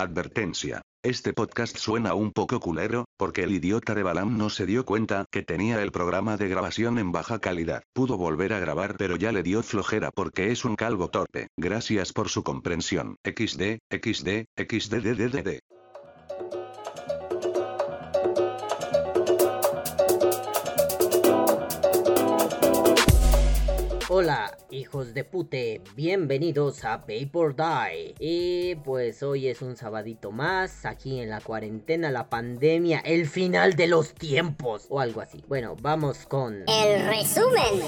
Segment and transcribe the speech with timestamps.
[0.00, 0.82] Advertencia.
[1.02, 5.24] Este podcast suena un poco culero, porque el idiota de Balam no se dio cuenta
[5.32, 7.82] que tenía el programa de grabación en baja calidad.
[7.92, 11.48] Pudo volver a grabar pero ya le dio flojera porque es un calvo torpe.
[11.56, 13.16] Gracias por su comprensión.
[13.24, 15.58] XD, XD, XDDDD.
[24.20, 28.16] Hola, hijos de pute, bienvenidos a Vapor Die.
[28.18, 33.74] Y pues hoy es un sabadito más, aquí en la cuarentena, la pandemia, el final
[33.74, 35.44] de los tiempos, o algo así.
[35.46, 36.64] Bueno, vamos con...
[36.66, 37.80] El resumen.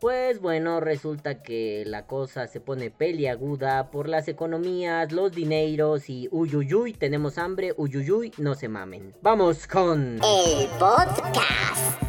[0.00, 6.28] Pues bueno, resulta que la cosa se pone peliaguda por las economías, los dineros y
[6.32, 9.14] uyuyuy, tenemos hambre, uyuyuy, no se mamen.
[9.22, 10.18] Vamos con...
[10.24, 12.05] El podcast.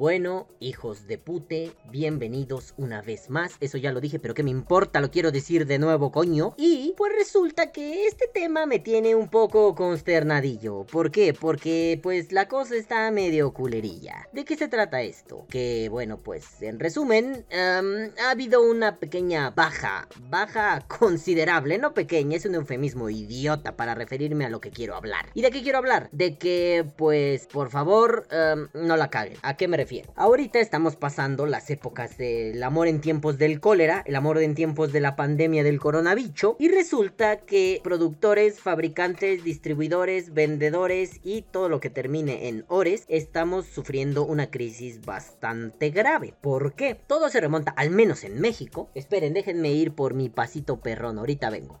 [0.00, 3.56] Bueno, hijos de pute, bienvenidos una vez más.
[3.58, 5.00] Eso ya lo dije, pero ¿qué me importa?
[5.00, 6.54] Lo quiero decir de nuevo, coño.
[6.56, 10.84] Y pues resulta que este tema me tiene un poco consternadillo.
[10.84, 11.34] ¿Por qué?
[11.34, 14.28] Porque pues la cosa está medio culerilla.
[14.32, 15.46] ¿De qué se trata esto?
[15.50, 22.36] Que bueno, pues en resumen, em, ha habido una pequeña baja, baja considerable, no pequeña,
[22.36, 25.26] es un eufemismo idiota para referirme a lo que quiero hablar.
[25.34, 26.08] ¿Y de qué quiero hablar?
[26.12, 29.38] De que pues por favor em, no la caguen.
[29.42, 29.87] ¿A qué me refiero?
[30.16, 34.92] Ahorita estamos pasando las épocas del amor en tiempos del cólera, el amor en tiempos
[34.92, 41.80] de la pandemia del coronavirus, y resulta que productores, fabricantes, distribuidores, vendedores y todo lo
[41.80, 46.34] que termine en ores, estamos sufriendo una crisis bastante grave.
[46.40, 46.94] ¿Por qué?
[46.94, 48.90] Todo se remonta, al menos en México.
[48.94, 51.80] Esperen, déjenme ir por mi pasito perrón, ahorita vengo.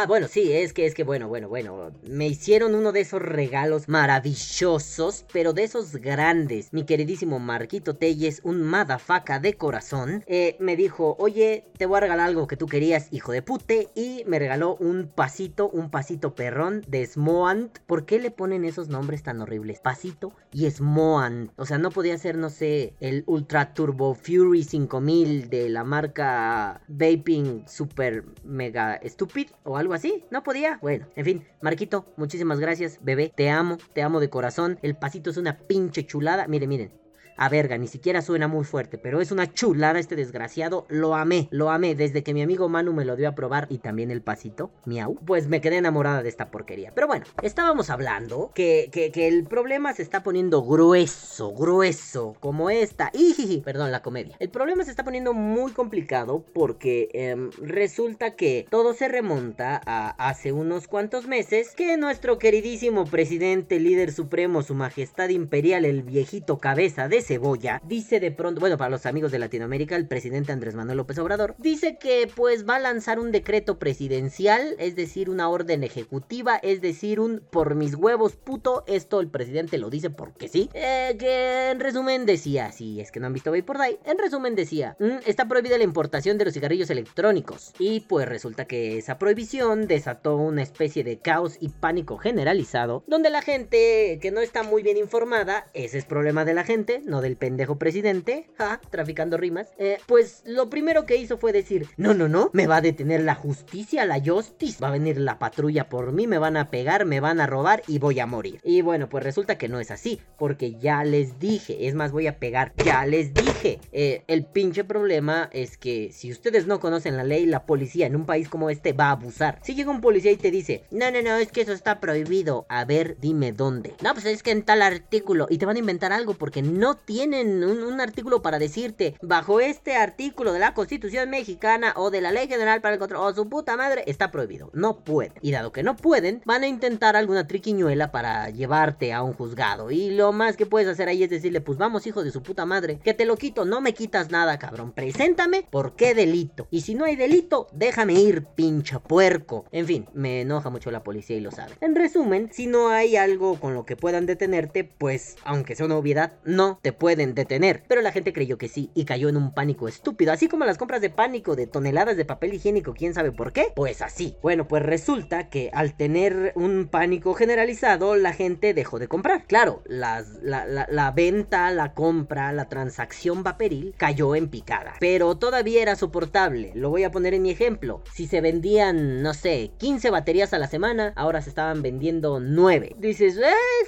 [0.00, 1.90] Ah, bueno, sí, es que, es que, bueno, bueno, bueno.
[2.08, 6.72] Me hicieron uno de esos regalos maravillosos, pero de esos grandes.
[6.72, 12.02] Mi queridísimo Marquito Telles, un madafaca de corazón, eh, me dijo, oye, te voy a
[12.02, 13.88] regalar algo que tú querías, hijo de pute.
[13.96, 17.80] Y me regaló un pasito, un pasito perrón de Smoant.
[17.80, 19.80] ¿Por qué le ponen esos nombres tan horribles?
[19.80, 21.50] Pasito y Smoant.
[21.56, 26.82] O sea, no podía ser, no sé, el Ultra Turbo Fury 5000 de la marca
[26.86, 30.24] Vaping Super Mega Stupid o algo así.
[30.30, 30.78] No podía.
[30.82, 33.32] Bueno, en fin, Marquito, muchísimas gracias, bebé.
[33.34, 34.78] Te amo, te amo de corazón.
[34.82, 36.46] El pasito es una pinche chulada.
[36.48, 37.07] Miren, miren.
[37.38, 40.86] A verga, ni siquiera suena muy fuerte, pero es una chulada este desgraciado.
[40.88, 41.94] Lo amé, lo amé.
[41.94, 45.14] Desde que mi amigo Manu me lo dio a probar y también el pasito, miau,
[45.24, 46.92] pues me quedé enamorada de esta porquería.
[46.94, 53.10] Pero bueno, estábamos hablando que, que, el problema se está poniendo grueso, grueso, como esta.
[53.12, 54.36] Y, perdón, la comedia.
[54.40, 60.10] El problema se está poniendo muy complicado porque em, resulta que todo se remonta a
[60.28, 66.58] hace unos cuantos meses que nuestro queridísimo presidente, líder supremo, su majestad imperial, el viejito
[66.58, 70.74] cabeza de cebolla, dice de pronto, bueno, para los amigos de Latinoamérica, el presidente Andrés
[70.74, 75.50] Manuel López Obrador, dice que pues va a lanzar un decreto presidencial, es decir, una
[75.50, 80.48] orden ejecutiva, es decir, un por mis huevos puto, esto el presidente lo dice porque
[80.48, 84.18] sí, eh, que en resumen decía, si es que no han visto por Die, en
[84.18, 88.96] resumen decía, "Mm, está prohibida la importación de los cigarrillos electrónicos, y pues resulta que
[88.96, 94.40] esa prohibición desató una especie de caos y pánico generalizado, donde la gente que no
[94.40, 98.80] está muy bien informada, ese es problema de la gente, no del pendejo presidente, ja,
[98.90, 102.76] traficando rimas, eh, pues lo primero que hizo fue decir, no, no, no, me va
[102.76, 106.56] a detener la justicia, la justice, va a venir la patrulla por mí, me van
[106.56, 108.60] a pegar, me van a robar y voy a morir.
[108.62, 112.26] Y bueno, pues resulta que no es así, porque ya les dije, es más, voy
[112.26, 113.80] a pegar, ya les dije.
[113.92, 118.16] Eh, el pinche problema es que si ustedes no conocen la ley, la policía en
[118.16, 119.58] un país como este va a abusar.
[119.62, 122.66] Si llega un policía y te dice, no, no, no, es que eso está prohibido,
[122.68, 123.94] a ver, dime dónde.
[124.02, 126.96] No, pues es que en tal artículo, y te van a inventar algo porque no
[127.08, 132.32] tienen un, artículo para decirte, bajo este artículo de la Constitución mexicana o de la
[132.32, 134.70] Ley General para el Control, o su puta madre, está prohibido.
[134.74, 135.32] No pueden.
[135.40, 139.90] Y dado que no pueden, van a intentar alguna triquiñuela para llevarte a un juzgado.
[139.90, 142.66] Y lo más que puedes hacer ahí es decirle, pues vamos, hijo de su puta
[142.66, 144.92] madre, que te lo quito, no me quitas nada, cabrón.
[144.92, 146.68] Preséntame por qué delito.
[146.70, 149.64] Y si no hay delito, déjame ir, pincha puerco.
[149.72, 151.72] En fin, me enoja mucho la policía y lo sabe.
[151.80, 155.96] En resumen, si no hay algo con lo que puedan detenerte, pues, aunque sea una
[155.96, 157.82] obviedad, no te pueden detener.
[157.88, 160.78] Pero la gente creyó que sí y cayó en un pánico estúpido, así como las
[160.78, 163.72] compras de pánico de toneladas de papel higiénico, quién sabe por qué.
[163.74, 164.36] Pues así.
[164.42, 169.46] Bueno, pues resulta que al tener un pánico generalizado, la gente dejó de comprar.
[169.46, 174.94] Claro, la, venta, la compra, la transacción vaporil cayó en picada.
[175.00, 176.72] Pero todavía era soportable.
[176.74, 178.02] Lo voy a poner en mi ejemplo.
[178.12, 182.96] Si se vendían, no sé, 15 baterías a la semana, ahora se estaban vendiendo 9.
[182.98, 183.38] Dices,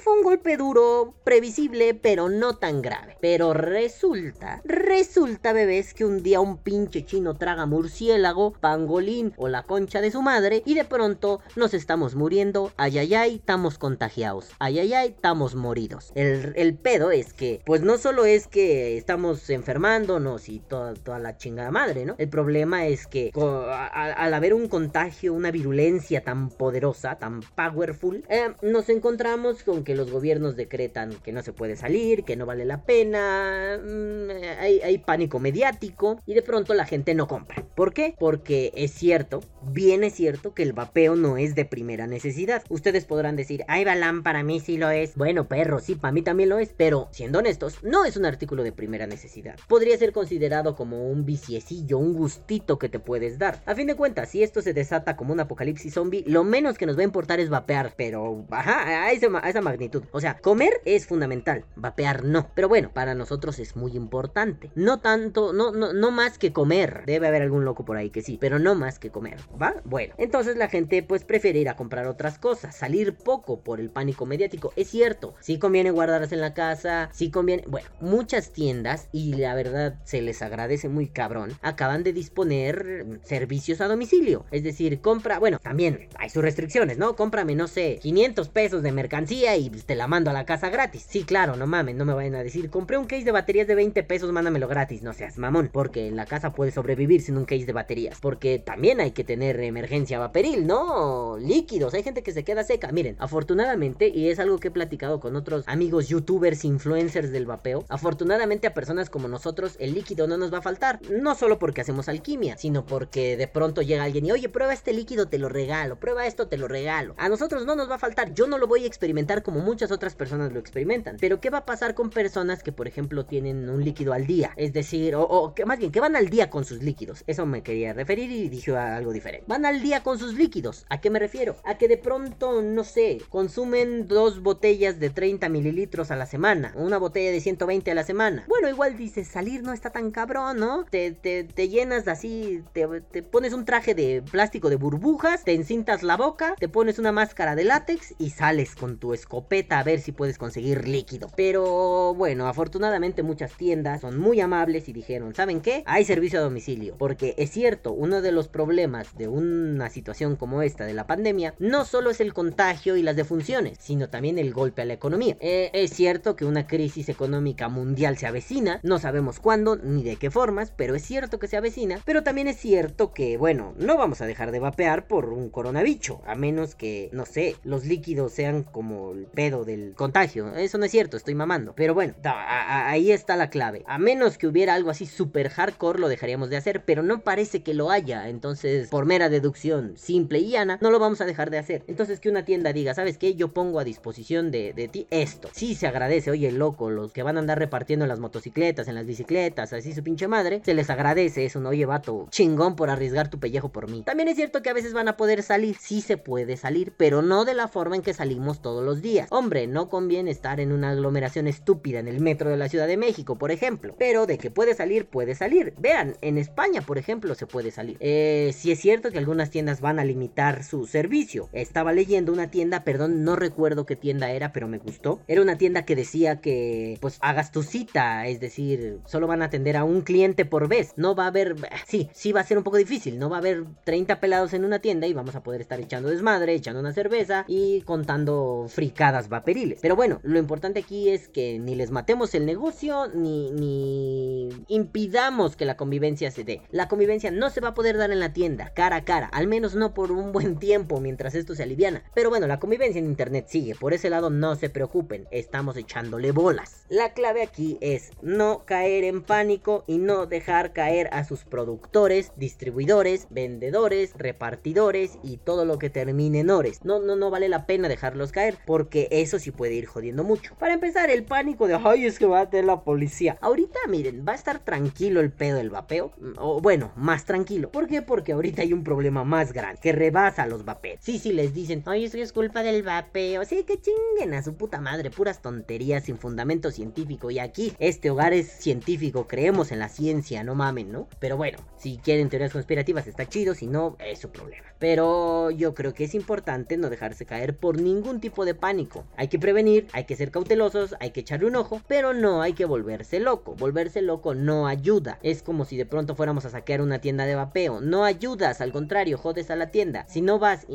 [0.03, 2.90] fue un golpe duro, previsible, pero no tan grave.
[3.21, 9.63] Pero resulta, resulta, bebés, que un día un pinche chino traga murciélago, pangolín o la
[9.63, 12.71] concha de su madre y de pronto nos estamos muriendo.
[12.77, 14.49] Ay, ay, ay, estamos contagiados.
[14.59, 16.11] Ay, ay, ay, estamos moridos.
[16.15, 21.19] El, el pedo es que, pues no solo es que estamos enfermándonos y toda, toda
[21.19, 22.15] la chingada madre, ¿no?
[22.17, 28.53] El problema es que al haber un contagio, una virulencia tan poderosa, tan powerful, eh,
[28.61, 32.65] nos encontramos con que los gobiernos decretan que no se puede salir, que no vale
[32.65, 34.29] la pena, mmm,
[34.59, 37.63] hay, hay pánico mediático y de pronto la gente no compra.
[37.75, 38.15] ¿Por qué?
[38.17, 42.63] Porque es cierto, bien es cierto que el vapeo no es de primera necesidad.
[42.69, 45.15] Ustedes podrán decir, ay, Balam, para mí sí lo es.
[45.15, 46.73] Bueno, perro, sí, para mí también lo es.
[46.75, 49.57] Pero, siendo honestos, no es un artículo de primera necesidad.
[49.67, 53.61] Podría ser considerado como un viciecillo, un gustito que te puedes dar.
[53.65, 56.85] A fin de cuentas, si esto se desata como un apocalipsis zombie, lo menos que
[56.85, 57.93] nos va a importar es vapear.
[57.97, 60.03] Pero, ajá, a, a esa magnitud.
[60.11, 62.49] O sea, comer es fundamental, vapear no.
[62.55, 64.71] Pero bueno, para nosotros es muy importante.
[64.75, 67.03] No tanto, no, no, no más que comer.
[67.05, 69.75] Debe haber algún loco por ahí que sí, pero no más que comer, ¿va?
[69.83, 73.89] Bueno, entonces la gente pues prefiere ir a comprar otras cosas, salir poco por el
[73.89, 74.73] pánico mediático.
[74.75, 79.55] Es cierto, sí conviene guardarse en la casa, sí conviene, bueno, muchas tiendas y la
[79.55, 85.39] verdad se les agradece muy cabrón, acaban de disponer servicios a domicilio, es decir, compra,
[85.39, 87.15] bueno, también hay sus restricciones, ¿no?
[87.15, 91.05] Cómprame, no sé, 500 pesos de mercancía y te la mando a la casa gratis.
[91.07, 93.75] Sí, claro, no mames, no me vayan a decir, compré un case de baterías de
[93.75, 97.45] 20 pesos, mándamelo gratis, no seas mamón, porque en la casa puede sobrevivir sin un
[97.45, 101.37] case de baterías, porque también hay que tener emergencia vaporil, ¿no?
[101.37, 102.91] Líquidos, hay gente que se queda seca.
[102.91, 107.85] Miren, afortunadamente, y es algo que he platicado con otros amigos youtubers, influencers del vapeo,
[107.89, 111.81] afortunadamente a personas como nosotros el líquido no nos va a faltar, no solo porque
[111.81, 115.49] hacemos alquimia, sino porque de pronto llega alguien y, oye, prueba este líquido, te lo
[115.49, 117.13] regalo, prueba esto, te lo regalo.
[117.17, 119.91] A nosotros no nos va a faltar, yo no lo voy a experimentar como muchas
[119.91, 123.69] otras personas lo experimentan, pero ¿qué va a pasar con personas que, por ejemplo, tienen
[123.69, 124.53] un líquido al día?
[124.55, 127.45] Es decir, o, o que más bien, que van al día con sus líquidos, eso
[127.45, 129.30] me quería referir y dije algo diferente.
[129.47, 130.85] Van al día con sus líquidos.
[130.89, 131.55] ¿A qué me refiero?
[131.63, 136.73] A que de pronto, no sé, consumen dos botellas de 30 mililitros a la semana.
[136.75, 138.45] Una botella de 120 a la semana.
[138.47, 140.85] Bueno, igual dices, salir no está tan cabrón, ¿no?
[140.89, 146.03] Te, te, llenas así, te, te, pones un traje de plástico de burbujas, te encintas
[146.03, 150.01] la boca, te pones una máscara de látex y sales con tu escopeta a ver
[150.01, 151.29] si puedes conseguir líquido.
[151.35, 155.83] Pero bueno, afortunadamente muchas tiendas son muy amables y dijeron, ¿saben qué?
[155.85, 156.95] Hay servicio a domicilio.
[156.97, 161.53] Porque es cierto, uno de los problemas de una situación como esta de la pandemia
[161.59, 165.37] no solo es el contagio y las defunciones, sino también el golpe a la economía.
[165.39, 170.15] Eh, es cierto que una crisis económica mundial se avecina, no sabemos cuándo ni de
[170.15, 173.95] qué formas, pero es cierto que se avecina, pero también es cierto que, bueno, no
[173.95, 175.91] vamos a dejar de vapear por un coronavirus,
[176.25, 180.55] a menos que, no sé, los líquidos sean como el pedo del contagio.
[180.55, 181.73] Eso no es cierto, estoy mamando.
[181.75, 183.83] Pero bueno, ahí está la clave.
[183.85, 187.61] A menos que hubiera algo así super hardcore, lo dejaríamos de hacer, pero no parece
[187.61, 191.49] que lo haya, entonces, por mera deducción simple y llana, no lo vamos a dejar
[191.49, 191.83] de hacer.
[191.87, 193.35] Entonces que una tienda diga, ¿sabes qué?
[193.35, 195.49] Yo pongo a disposición de, de ti esto.
[195.51, 198.95] Sí se agradece, oye, loco, los que van a andar repartiendo en las motocicletas, en
[198.95, 201.69] las bicicletas, así su pinche madre, se les agradece eso, ¿no?
[201.69, 204.03] Oye, vato, chingón por arriesgar tu pellejo por mí.
[204.03, 207.21] También es cierto que a veces van a poder salir, sí se puede salir, pero
[207.21, 209.27] no de la forma en que salimos todos los días.
[209.29, 212.95] Hombre, no conviene estar en una aglomeración estúpida en el metro de la Ciudad de
[212.95, 213.93] México, por ejemplo.
[213.99, 215.73] Pero de que puede salir, puede salir.
[215.77, 217.97] Vean, en España, por ejemplo, se puede salir.
[217.99, 221.49] Eh, si es que algunas tiendas van a limitar su servicio.
[221.53, 225.21] Estaba leyendo una tienda, perdón, no recuerdo qué tienda era, pero me gustó.
[225.27, 229.45] Era una tienda que decía que, pues, hagas tu cita, es decir, solo van a
[229.45, 230.93] atender a un cliente por vez.
[230.97, 231.55] No va a haber,
[231.87, 233.17] sí, sí va a ser un poco difícil.
[233.17, 236.09] No va a haber 30 pelados en una tienda y vamos a poder estar echando
[236.09, 239.79] desmadre, echando una cerveza y contando fricadas vaporiles.
[239.81, 245.55] Pero bueno, lo importante aquí es que ni les matemos el negocio, ni, ni impidamos
[245.55, 246.61] que la convivencia se dé.
[246.71, 249.47] La convivencia no se va a poder dar en la tienda, cara a cara, al
[249.47, 252.03] menos no por un buen tiempo mientras esto se aliviana.
[252.13, 256.33] Pero bueno, la convivencia en internet sigue, por ese lado no se preocupen, estamos echándole
[256.33, 256.85] bolas.
[256.89, 262.33] La clave aquí es no caer en pánico y no dejar caer a sus productores,
[262.35, 266.83] distribuidores, vendedores, repartidores y todo lo que termine en ores.
[266.83, 270.55] No, no, no vale la pena dejarlos caer porque eso sí puede ir jodiendo mucho.
[270.59, 273.37] Para empezar, el pánico de, ay, es que va a tener la policía.
[273.39, 276.11] Ahorita, miren, va a estar tranquilo el pedo del vapeo.
[276.37, 277.71] O bueno, más tranquilo.
[277.71, 278.01] ¿Por qué?
[278.01, 280.99] Porque ahorita hay un problema más grande que rebasa los vapeos.
[281.01, 283.45] Sí, sí, les dicen, ay, es que es culpa del vapeo.
[283.45, 285.09] Sí, que chinguen a su puta madre.
[285.09, 287.31] Puras tonterías sin fundamento científico.
[287.31, 289.27] Y aquí, este hogar es científico.
[289.27, 291.07] Creemos en la ciencia, no mamen, ¿no?
[291.19, 293.55] Pero bueno, si quieren teorías conspirativas está chido.
[293.55, 294.65] Si no, es su problema.
[294.79, 299.05] Pero yo creo que es importante no dejarse caer por ningún tipo de pánico.
[299.15, 302.53] Hay que prevenir, hay que ser cautelosos, hay que echarle un ojo, pero no hay
[302.53, 303.55] que volverse loco.
[303.55, 305.19] Volverse loco no ayuda.
[305.21, 307.81] Es como si de pronto fuéramos a saquear una tienda de vapeo.
[307.81, 310.05] No ayudas, al contrario, jodes a la tienda.
[310.07, 310.67] Si no vas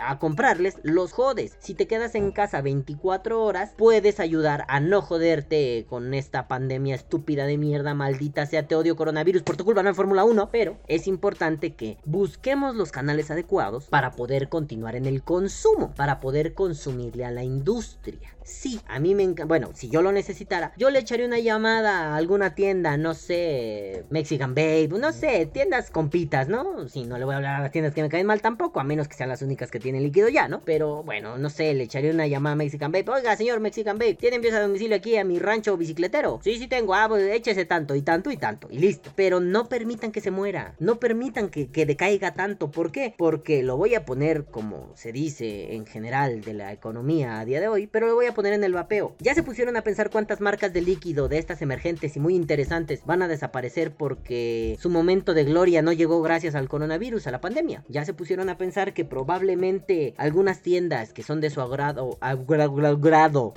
[0.00, 1.56] a comprarles, los jodes.
[1.60, 6.94] Si te quedas en casa 24 horas, puedes ayudar a no joderte con esta pandemia
[6.94, 10.50] estúpida de mierda, maldita sea, te odio coronavirus por tu culpa, no en Fórmula 1.
[10.50, 16.20] Pero es importante que busquemos los canales adecuados para poder continuar en el consumo, para
[16.20, 18.37] poder consumirle a la industria.
[18.48, 19.44] Sí, a mí me encanta.
[19.44, 24.06] Bueno, si yo lo necesitara, yo le echaría una llamada a alguna tienda, no sé,
[24.08, 26.88] Mexican Babe, no sé, tiendas compitas, ¿no?
[26.88, 28.84] Si no le voy a hablar a las tiendas que me caen mal tampoco, a
[28.84, 30.62] menos que sean las únicas que tienen líquido ya, ¿no?
[30.64, 33.04] Pero bueno, no sé, le echaría una llamada a Mexican Babe.
[33.10, 36.40] Oiga, señor Mexican Babe, ¿tiene envíos a domicilio aquí a mi rancho bicicletero?
[36.42, 36.94] Sí, sí tengo.
[36.94, 39.12] Ah, pues échese tanto y tanto y tanto y listo.
[39.14, 40.74] Pero no permitan que se muera.
[40.78, 42.70] No permitan que, que decaiga tanto.
[42.70, 43.14] ¿Por qué?
[43.18, 47.60] Porque lo voy a poner como se dice en general de la economía a día
[47.60, 49.16] de hoy, pero lo voy a poner en el vapeo.
[49.18, 53.00] Ya se pusieron a pensar cuántas marcas de líquido de estas emergentes y muy interesantes
[53.04, 57.40] van a desaparecer porque su momento de gloria no llegó gracias al coronavirus, a la
[57.40, 57.82] pandemia.
[57.88, 63.54] Ya se pusieron a pensar que probablemente algunas tiendas que son de su agrado, agrado,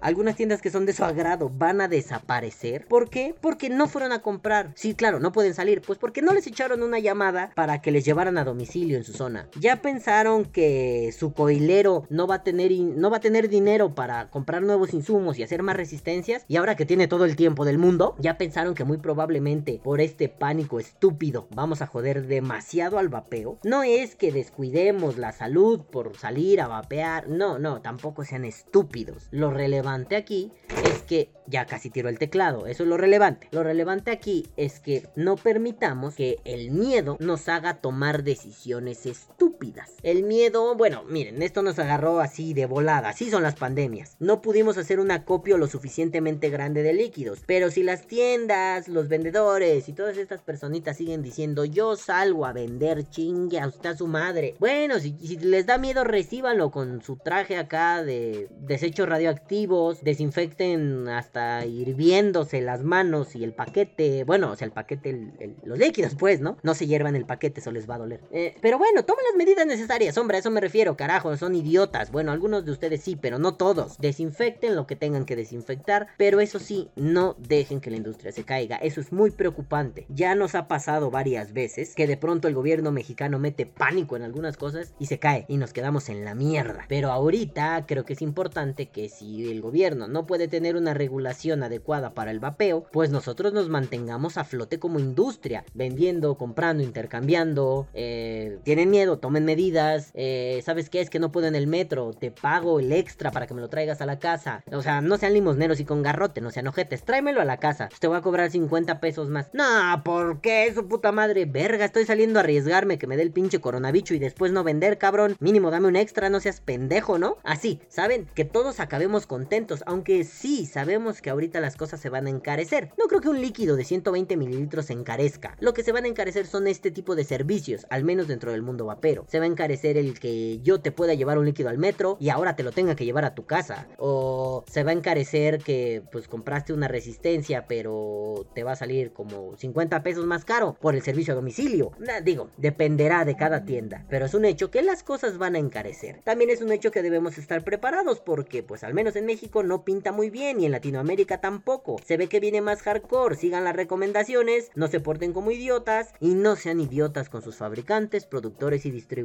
[0.00, 2.86] algunas tiendas que son de su agrado van a desaparecer.
[2.86, 3.34] ¿Por qué?
[3.40, 4.70] Porque no fueron a comprar.
[4.76, 8.04] Sí, claro, no pueden salir, pues porque no les echaron una llamada para que les
[8.04, 9.48] llevaran a domicilio en su zona.
[9.58, 14.28] Ya pensaron que su coilero no va a tener no va a tener dinero para
[14.30, 17.78] comprar nuevos insumos y hacer más resistencias y ahora que tiene todo el tiempo del
[17.78, 23.08] mundo, ya pensaron que muy probablemente por este pánico estúpido vamos a joder demasiado al
[23.08, 23.58] vapeo.
[23.64, 29.28] No es que descuidemos la salud por salir a vapear, no, no, tampoco sean estúpidos.
[29.30, 30.52] Lo relevante aquí
[30.84, 33.48] es que ya casi tiro el teclado, eso es lo relevante.
[33.52, 39.57] Lo relevante aquí es que no permitamos que el miedo nos haga tomar decisiones estúpidas.
[40.02, 44.16] El miedo, bueno, miren, esto nos agarró así de volada, así son las pandemias.
[44.20, 49.08] No pudimos hacer un acopio lo suficientemente grande de líquidos, pero si las tiendas, los
[49.08, 53.96] vendedores y todas estas personitas siguen diciendo yo salgo a vender chingue a usted a
[53.96, 54.54] su madre.
[54.60, 61.66] Bueno, si, les da miedo recíbanlo con su traje acá de desechos radioactivos, desinfecten hasta
[61.66, 65.32] hirviéndose las manos y el paquete, bueno, o sea, el paquete,
[65.64, 66.58] los líquidos pues, ¿no?
[66.62, 68.20] No se hiervan el paquete, eso les va a doler.
[68.30, 72.10] Eh, pero bueno, tomen las medidas necesarias, hombre, a eso me refiero, carajo, son idiotas.
[72.10, 73.98] Bueno, algunos de ustedes sí, pero no todos.
[73.98, 78.44] Desinfecten lo que tengan que desinfectar, pero eso sí, no dejen que la industria se
[78.44, 78.76] caiga.
[78.76, 80.06] Eso es muy preocupante.
[80.08, 84.22] Ya nos ha pasado varias veces que de pronto el gobierno mexicano mete pánico en
[84.22, 86.84] algunas cosas y se cae y nos quedamos en la mierda.
[86.88, 91.62] Pero ahorita creo que es importante que si el gobierno no puede tener una regulación
[91.62, 97.88] adecuada para el vapeo, pues nosotros nos mantengamos a flote como industria, vendiendo, comprando, intercambiando.
[97.94, 100.10] Eh, tienen miedo, tomen medidas.
[100.14, 101.00] Eh, ¿Sabes qué?
[101.00, 102.12] Es que no puedo en el metro.
[102.12, 104.62] Te pago el extra para que me lo traigas a la casa.
[104.72, 107.02] O sea, no sean limosneros y con garrote, no sean ojetes.
[107.02, 107.88] Tráemelo a la casa.
[107.98, 109.50] Te voy a cobrar 50 pesos más.
[109.52, 110.72] No, ¿por qué?
[110.74, 111.44] Su puta madre.
[111.44, 114.98] Verga, estoy saliendo a arriesgarme que me dé el pinche coronavirus y después no vender,
[114.98, 115.36] cabrón.
[115.40, 117.36] Mínimo dame un extra, no seas pendejo, ¿no?
[117.42, 118.26] Así, ¿saben?
[118.34, 119.82] Que todos acabemos contentos.
[119.86, 122.90] Aunque sí, sabemos que ahorita las cosas se van a encarecer.
[122.98, 125.56] No creo que un líquido de 120 mililitros se encarezca.
[125.60, 128.62] Lo que se van a encarecer son este tipo de servicios, al menos dentro del
[128.62, 129.24] mundo vapero.
[129.28, 132.30] Se va a encarecer el que yo te pueda llevar un líquido al metro y
[132.30, 133.86] ahora te lo tenga que llevar a tu casa.
[133.98, 139.12] O se va a encarecer que pues compraste una resistencia pero te va a salir
[139.12, 141.92] como 50 pesos más caro por el servicio a domicilio.
[142.24, 146.22] digo, dependerá de cada tienda, pero es un hecho que las cosas van a encarecer.
[146.24, 149.84] También es un hecho que debemos estar preparados porque pues al menos en México no
[149.84, 151.96] pinta muy bien y en Latinoamérica tampoco.
[152.04, 153.36] Se ve que viene más hardcore.
[153.36, 158.26] Sigan las recomendaciones, no se porten como idiotas y no sean idiotas con sus fabricantes,
[158.26, 159.17] productores y distribuidores.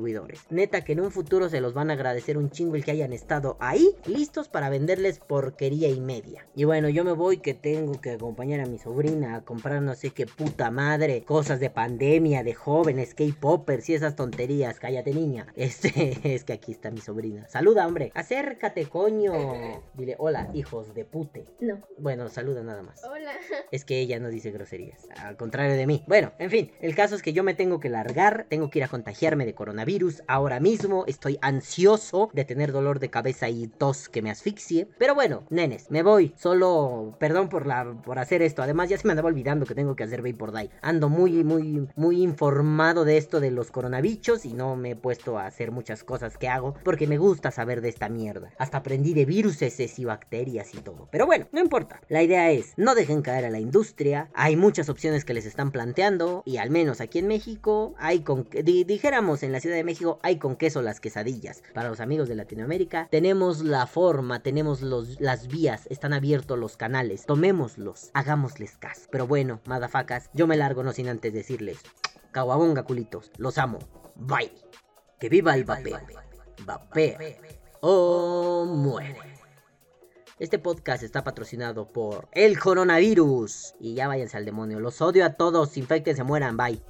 [0.50, 3.14] Neta que en un futuro se los van a agradecer un chingo el que hayan
[3.14, 6.46] estado ahí, listos para venderles porquería y media.
[6.56, 9.96] Y bueno, yo me voy que tengo que acompañar a mi sobrina a comprar no
[9.96, 14.80] sé qué puta madre, cosas de pandemia, de jóvenes, K-popers y esas tonterías.
[14.80, 15.48] Cállate, niña.
[15.64, 17.48] Este, es que aquí está mi sobrina.
[17.48, 18.12] Saluda, hombre.
[18.16, 19.34] Acércate, coño.
[19.94, 21.46] Dile, hola, hijos de pute.
[21.62, 21.82] No.
[21.98, 23.02] Bueno, saluda nada más.
[23.04, 23.32] Hola.
[23.72, 26.04] Es que ella no dice groserías, al contrario de mí.
[26.08, 28.84] Bueno, en fin, el caso es que yo me tengo que largar, tengo que ir
[28.84, 29.83] a contagiarme de coronavirus
[30.28, 34.88] ahora mismo, estoy ansioso de tener dolor de cabeza y tos que me asfixie.
[34.98, 38.62] Pero bueno, nenes, me voy, solo perdón por la por hacer esto.
[38.62, 40.70] Además ya se me andaba olvidando que tengo que hacer Vapor Die.
[40.82, 45.38] Ando muy muy muy informado de esto de los coronavirus y no me he puesto
[45.38, 48.52] a hacer muchas cosas que hago porque me gusta saber de esta mierda.
[48.58, 51.08] Hasta aprendí de viruses y bacterias y todo.
[51.12, 52.02] Pero bueno, no importa.
[52.10, 54.30] La idea es, no dejen caer a la industria.
[54.34, 58.48] Hay muchas opciones que les están planteando y al menos aquí en México hay con
[58.64, 61.64] dijéramos en la De México hay con queso las quesadillas.
[61.74, 66.78] Para los amigos de Latinoamérica tenemos la forma, tenemos los, las vías, están abiertos los
[66.78, 67.26] canales.
[67.26, 69.08] Tomémoslos, hagámosles caso.
[69.12, 71.80] Pero bueno, madafacas, yo me largo no sin antes decirles,
[72.32, 73.80] caguabonga culitos, los amo.
[74.16, 74.54] Bye.
[75.20, 76.00] Que viva el vapeo.
[76.66, 77.18] Vapea
[77.82, 79.18] o muere.
[80.40, 83.76] Este podcast está patrocinado por el coronavirus.
[83.80, 84.80] Y ya váyanse al demonio.
[84.80, 85.78] Los odio a todos.
[85.78, 86.58] Infecten, se mueran.
[86.58, 86.82] Bye.